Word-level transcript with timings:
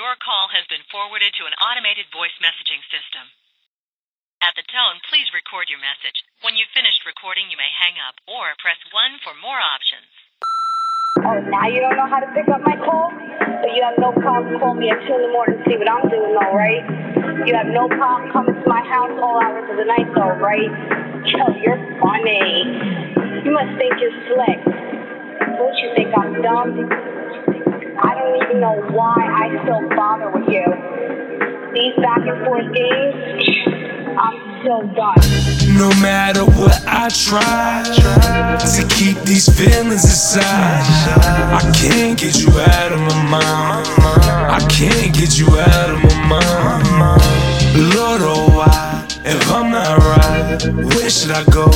Your 0.00 0.16
call 0.16 0.48
has 0.48 0.64
been 0.72 0.80
forwarded 0.88 1.36
to 1.36 1.44
an 1.44 1.52
automated 1.60 2.08
voice 2.08 2.32
messaging 2.40 2.80
system. 2.88 3.20
At 4.40 4.56
the 4.56 4.64
tone, 4.64 4.96
please 5.12 5.28
record 5.36 5.68
your 5.68 5.76
message. 5.76 6.24
When 6.40 6.56
you've 6.56 6.72
finished 6.72 7.04
recording, 7.04 7.52
you 7.52 7.60
may 7.60 7.68
hang 7.68 8.00
up 8.00 8.16
or 8.24 8.56
press 8.64 8.80
1 8.88 9.20
for 9.20 9.36
more 9.36 9.60
options. 9.60 10.08
Oh, 11.20 11.36
now 11.52 11.68
you 11.68 11.84
don't 11.84 12.00
know 12.00 12.08
how 12.08 12.16
to 12.16 12.32
pick 12.32 12.48
up 12.48 12.64
my 12.64 12.80
call? 12.80 13.12
But 13.12 13.76
you 13.76 13.84
have 13.84 14.00
no 14.00 14.16
problem 14.16 14.56
calling 14.56 14.80
me 14.80 14.88
at 14.88 15.04
2 15.04 15.04
in 15.04 15.20
the 15.20 15.32
morning 15.36 15.60
to 15.60 15.64
see 15.68 15.76
what 15.76 15.92
I'm 15.92 16.08
doing, 16.08 16.32
though, 16.32 16.48
right? 16.56 16.80
You 17.44 17.52
have 17.60 17.68
no 17.68 17.84
problem 17.92 18.32
coming 18.32 18.56
to 18.56 18.64
my 18.72 18.80
house 18.80 19.12
all 19.20 19.36
hours 19.36 19.68
of 19.68 19.76
the 19.76 19.84
night, 19.84 20.08
though, 20.16 20.32
right? 20.40 20.72
Yo, 21.28 21.44
you're 21.60 21.76
funny. 22.00 23.44
You 23.44 23.52
must 23.52 23.76
think 23.76 24.00
you're 24.00 24.16
slick. 24.32 24.64
Don't 24.64 25.76
you 25.76 25.92
think 25.92 26.08
I'm 26.16 26.40
dumb? 26.40 26.88
Even 28.50 28.62
know 28.62 28.80
why 28.90 29.14
I 29.14 29.62
still 29.62 29.88
bother 29.96 30.30
with 30.30 30.48
you. 30.48 30.64
These 31.72 31.94
back 32.02 32.18
and 32.18 32.44
forth 32.44 32.74
games, 32.74 33.46
I'm 34.18 34.64
so 34.64 34.82
done. 34.94 35.78
No 35.78 35.88
matter 36.00 36.44
what 36.44 36.82
I 36.86 37.08
try 37.10 37.84
to 37.84 38.94
keep 38.94 39.18
these 39.22 39.46
feelings 39.56 40.04
inside, 40.04 40.82
I 41.52 41.72
can't 41.76 42.18
get 42.18 42.42
you 42.42 42.50
out 42.58 42.92
of 42.92 43.00
my 43.00 43.22
mind. 43.30 43.86
I 44.50 44.66
can't 44.68 45.14
get 45.14 45.38
you 45.38 45.46
out 45.58 45.90
of 45.90 46.02
my 46.02 46.82
mind. 46.98 47.94
Lord, 47.94 48.22
oh 48.24 48.49
where 50.68 51.08
should 51.08 51.30
I 51.30 51.44
go? 51.44 51.70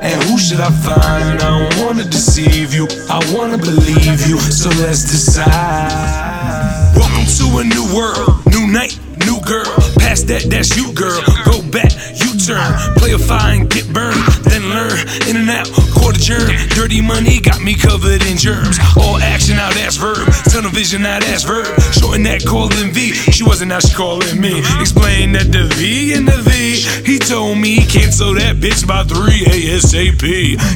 And 0.00 0.22
who 0.24 0.38
should 0.38 0.60
I 0.60 0.70
find? 0.70 1.42
I 1.42 1.68
don't 1.70 1.84
wanna 1.84 2.04
deceive 2.04 2.72
you. 2.72 2.86
I 3.08 3.20
wanna 3.34 3.58
believe 3.58 4.26
you. 4.28 4.38
So 4.38 4.70
let's 4.80 5.02
decide. 5.02 6.96
Welcome 6.96 7.26
to 7.26 7.58
a 7.58 7.64
new 7.64 7.94
world, 7.94 8.40
new 8.46 8.66
night, 8.66 8.98
new 9.26 9.40
girl. 9.40 9.89
Past 10.00 10.26
that, 10.28 10.48
that's 10.48 10.76
you, 10.76 10.92
girl. 10.92 11.20
Go 11.44 11.60
back, 11.70 11.92
you 12.16 12.34
turn. 12.40 12.72
Play 12.96 13.12
a 13.12 13.18
fire 13.18 13.60
and 13.60 13.68
get 13.68 13.86
burned. 13.92 14.20
Then 14.48 14.68
learn 14.72 14.96
in 15.28 15.36
and 15.36 15.50
out, 15.50 15.68
quarter 15.94 16.18
germ. 16.18 16.48
Dirty 16.74 17.00
money 17.00 17.40
got 17.40 17.62
me 17.62 17.74
covered 17.74 18.24
in 18.26 18.36
germs. 18.36 18.80
All 18.96 19.16
action, 19.20 19.56
now 19.56 19.70
that's 19.70 19.96
verb. 19.96 20.26
Tunnel 20.50 20.70
vision, 20.70 21.02
now 21.02 21.20
that's 21.20 21.44
verb. 21.44 21.68
Shorten 21.92 22.24
that 22.24 22.44
calling 22.44 22.90
V. 22.90 23.12
She 23.30 23.44
wasn't 23.44 23.70
now 23.70 23.80
she 23.80 23.94
calling 23.94 24.40
me. 24.40 24.58
Explain 24.80 25.32
that 25.32 25.52
the 25.52 25.68
V 25.76 26.14
and 26.14 26.26
the 26.26 26.40
V. 26.42 26.80
He 27.04 27.18
told 27.18 27.58
me 27.58 27.84
cancel 27.86 28.34
that 28.34 28.56
bitch 28.56 28.86
by 28.86 29.04
3 29.04 29.16
ASAP. 29.52 30.24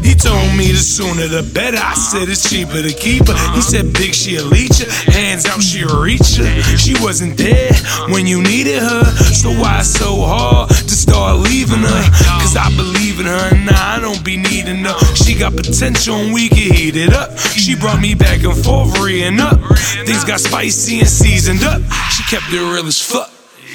He 0.04 0.14
told 0.14 0.54
me 0.56 0.70
the 0.70 0.82
sooner 0.82 1.27
the 1.28 1.42
better. 1.54 1.78
I 1.80 1.94
said 1.94 2.28
it's 2.28 2.48
cheaper 2.48 2.82
to 2.82 2.92
keep 2.92 3.27
her. 3.28 3.36
He 3.54 3.60
said 3.60 3.92
big 3.92 4.14
she'll 4.14 4.46
leech 4.46 4.78
her. 4.78 4.90
Hands 5.10 5.44
out, 5.46 5.62
she'll 5.62 6.02
reach 6.02 6.36
her. 6.36 6.46
She 6.77 6.94
wasn't 7.02 7.36
there 7.36 7.72
when 8.12 8.27
you 8.27 8.42
needed 8.42 8.82
her. 8.82 9.04
So 9.16 9.50
why 9.50 9.82
so 9.82 10.22
hard 10.22 10.70
to 10.70 10.94
start 10.94 11.38
leaving 11.38 11.80
her? 11.80 12.02
Cause 12.40 12.56
I 12.56 12.68
believe 12.76 13.20
in 13.20 13.26
her. 13.26 13.48
and 13.54 13.66
Nah, 13.66 13.96
I 13.96 14.00
don't 14.00 14.24
be 14.24 14.36
needing 14.36 14.84
her. 14.84 14.98
She 15.14 15.34
got 15.34 15.54
potential 15.54 16.16
and 16.16 16.32
we 16.32 16.48
can 16.48 16.72
heat 16.72 16.96
it 16.96 17.12
up. 17.12 17.36
She 17.38 17.74
brought 17.74 18.00
me 18.00 18.14
back 18.14 18.42
and 18.44 18.56
forth, 18.56 18.98
reeing 19.00 19.40
up. 19.40 19.58
Things 20.06 20.24
got 20.24 20.40
spicy 20.40 21.00
and 21.00 21.08
seasoned 21.08 21.62
up. 21.62 21.80
She 22.10 22.22
kept 22.24 22.52
it 22.52 22.60
real 22.60 22.86
as 22.86 23.00
fuck. 23.00 23.30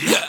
Yeah. 0.05 0.25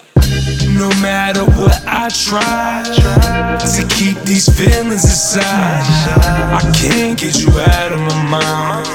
No 0.76 0.88
matter 1.02 1.44
what 1.44 1.82
I 1.86 2.08
try 2.08 2.82
to 2.84 3.94
keep 3.94 4.16
these 4.22 4.48
feelings 4.48 5.04
inside, 5.04 5.82
I 6.56 6.72
can't 6.74 7.18
get 7.18 7.40
you 7.42 7.50
out 7.50 7.92
of 7.92 8.00
my 8.00 8.22
mind. 8.30 8.86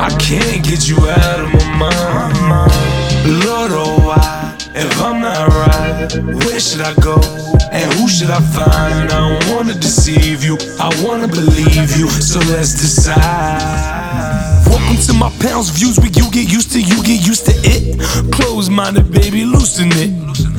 I 0.00 0.10
can't 0.18 0.64
get 0.64 0.88
you 0.88 0.96
out 0.98 1.40
of 1.40 1.52
my 1.78 2.32
mind. 2.48 3.44
Lord, 3.44 3.70
oh 3.72 3.98
why? 4.06 4.56
If 4.74 5.00
I'm 5.00 5.20
not 5.20 5.49
where 6.00 6.60
should 6.60 6.80
I 6.80 6.94
go? 7.00 7.20
And 7.72 7.92
who 7.94 8.08
should 8.08 8.30
I 8.30 8.40
find? 8.40 8.72
I 8.72 9.06
don't 9.06 9.54
wanna 9.54 9.74
deceive 9.74 10.42
you. 10.42 10.56
I 10.78 10.88
wanna 11.04 11.28
believe 11.28 11.96
you. 11.98 12.08
So 12.08 12.38
let's 12.50 12.72
decide. 12.72 14.64
Welcome 14.66 14.96
to 14.96 15.12
my 15.12 15.30
pounds 15.40 15.68
views 15.68 15.98
where 15.98 16.10
you 16.10 16.30
get 16.30 16.50
used 16.50 16.72
to, 16.72 16.80
you 16.80 17.02
get 17.02 17.26
used 17.26 17.44
to 17.46 17.52
it. 17.64 18.00
Close 18.32 18.70
minded, 18.70 19.12
baby, 19.12 19.44
loosen 19.44 19.90
it. 19.92 20.49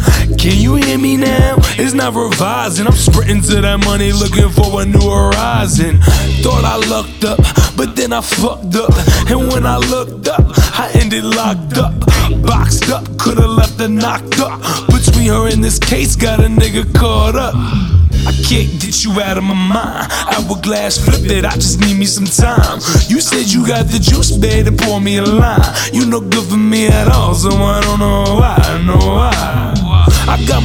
Can 0.41 0.57
you 0.57 0.73
hear 0.73 0.97
me 0.97 1.17
now? 1.17 1.57
It's 1.77 1.93
not 1.93 2.15
revising. 2.15 2.87
I'm 2.87 2.93
sprinting 2.93 3.43
to 3.43 3.61
that 3.61 3.85
money 3.85 4.11
looking 4.11 4.49
for 4.49 4.81
a 4.81 4.85
new 4.85 5.07
horizon. 5.07 5.99
Thought 6.41 6.65
I 6.65 6.77
lucked 6.89 7.23
up, 7.23 7.37
but 7.77 7.95
then 7.95 8.11
I 8.11 8.21
fucked 8.21 8.73
up. 8.73 8.89
And 9.29 9.53
when 9.53 9.67
I 9.67 9.77
looked 9.77 10.27
up, 10.27 10.41
I 10.79 10.89
ended 10.95 11.25
locked 11.25 11.77
up. 11.77 11.93
Boxed 12.41 12.89
up, 12.89 13.05
could've 13.19 13.51
left 13.51 13.79
her 13.79 13.87
knocked 13.87 14.39
up. 14.39 14.59
Between 14.87 15.29
her 15.29 15.47
and 15.47 15.63
this 15.63 15.77
case, 15.77 16.15
got 16.15 16.39
a 16.39 16.47
nigga 16.47 16.91
caught 16.95 17.35
up. 17.35 17.53
I 17.53 18.33
can't 18.41 18.81
get 18.81 19.03
you 19.03 19.21
out 19.21 19.37
of 19.37 19.43
my 19.43 19.53
mind. 19.53 20.11
Hourglass 20.33 20.97
flip 20.97 21.29
it, 21.29 21.45
I 21.45 21.53
just 21.53 21.81
need 21.81 21.99
me 21.99 22.05
some 22.05 22.25
time. 22.25 22.81
You 23.05 23.21
said 23.21 23.45
you 23.45 23.67
got 23.67 23.93
the 23.93 23.99
juice, 23.99 24.35
baby, 24.35 24.75
pour 24.75 24.99
me 24.99 25.17
a 25.17 25.23
line. 25.23 25.61
You 25.93 26.07
no 26.07 26.19
good 26.19 26.49
for 26.49 26.57
me 26.57 26.87
at 26.87 27.09
all, 27.09 27.35
so 27.35 27.51
I 27.51 27.79
don't 27.81 27.99
know 27.99 28.23
why, 28.41 28.57
I 28.57 28.81
know 28.81 28.97
why. 28.97 29.60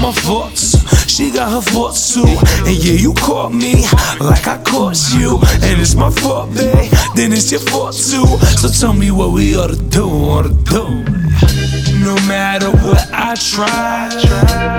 My 0.07 0.13
thoughts, 0.13 1.11
she 1.11 1.33
got 1.33 1.51
her 1.51 1.61
thoughts 1.61 2.15
too. 2.15 2.23
And 2.65 2.77
yeah, 2.79 2.93
you 2.93 3.13
caught 3.15 3.53
me 3.53 3.83
like 4.21 4.47
I 4.47 4.63
caught 4.63 4.97
you. 5.19 5.41
And 5.67 5.81
it's 5.81 5.97
my 5.97 6.11
fault, 6.11 6.55
babe, 6.55 6.93
then 7.17 7.33
it's 7.33 7.51
your 7.51 7.59
fault 7.59 7.95
too. 7.97 8.25
So 8.55 8.69
tell 8.69 8.93
me 8.93 9.11
what 9.11 9.33
we 9.33 9.57
ought 9.57 9.67
to 9.67 9.83
do, 9.91 10.07
ought 10.07 10.45
to 10.45 10.55
do. 10.71 10.85
No 12.07 12.15
matter 12.29 12.71
what 12.87 13.03
I 13.13 13.35
try 13.35 14.09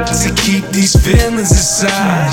to 0.07 0.41
keep 0.41 0.63
these 0.71 0.95
feelings 0.95 1.51
inside, 1.51 2.31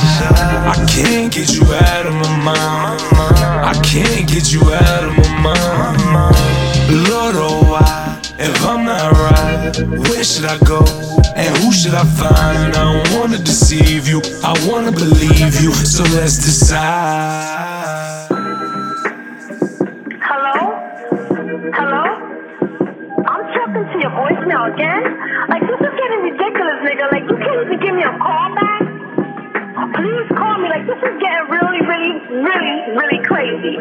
I 0.71 0.87
can't 0.89 1.35
get 1.35 1.53
you 1.53 1.65
out 1.75 2.07
of 2.07 2.15
my 2.15 2.37
mind. 2.47 3.03
I 3.11 3.75
can't 3.83 4.29
get 4.31 4.53
you 4.53 4.63
out 4.73 5.03
of 5.03 5.17
my 5.43 5.59
mind. 6.15 7.09
Lord, 7.11 7.35
oh 7.35 7.61
why? 7.73 8.21
If 8.39 8.65
I'm 8.65 8.85
not 8.85 9.14
where 9.83 10.23
should 10.23 10.45
I 10.45 10.59
go? 10.59 10.85
And 11.35 11.57
who 11.59 11.73
should 11.73 11.95
I 11.95 12.05
find? 12.05 12.77
I 12.77 12.85
don't 12.85 13.19
wanna 13.19 13.39
deceive 13.39 14.07
you. 14.07 14.23
I 14.43 14.55
wanna 14.69 14.93
believe 14.93 15.61
you. 15.61 15.73
So 15.75 16.05
let's 16.15 16.37
decide. 16.37 18.29
Hello? 20.23 20.79
Hello? 21.75 22.05
I'm 23.27 23.45
talking 23.51 23.85
to 23.91 23.97
your 23.99 24.15
voicemail 24.15 24.73
again? 24.73 25.03
Like, 25.49 25.63
this 25.67 25.81
is 25.81 25.95
getting 25.99 26.23
ridiculous, 26.23 26.79
nigga. 26.87 27.11
Like, 27.11 27.25
you 27.27 27.37
can't 27.43 27.67
even 27.67 27.81
give 27.81 27.95
me 27.95 28.03
a 28.03 28.15
call 28.19 28.55
back? 28.55 28.83
Please 29.95 30.29
call 30.39 30.59
me. 30.59 30.69
Like, 30.69 30.87
this 30.87 31.03
is 31.03 31.19
getting 31.19 31.51
really, 31.51 31.83
really, 31.83 32.15
really, 32.31 32.77
really 32.95 33.21
crazy. 33.27 33.75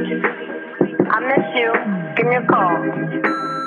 I 1.06 1.20
miss 1.22 1.46
you. 1.54 1.70
Give 2.18 2.26
me 2.26 2.36
a 2.38 2.46
call. 2.50 3.63